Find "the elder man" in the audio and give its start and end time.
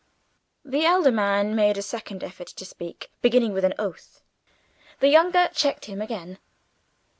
0.65-1.55